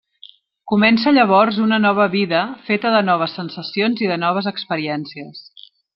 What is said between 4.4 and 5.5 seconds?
experiències.